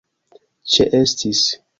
[0.75, 1.45] ĉeestis